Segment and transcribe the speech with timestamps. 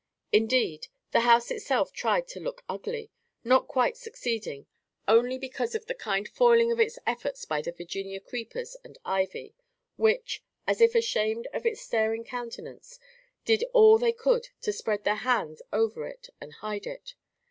[0.31, 3.11] Indeed the house itself tried hard to look ugly,
[3.43, 4.65] not quite succeeding,
[5.07, 9.53] only because of the kind foiling of its efforts by the Virginia creepers and ivy,
[9.97, 12.97] which, as if ashamed of its staring countenance,
[13.45, 17.13] did all they could to spread their hands over it and hide it.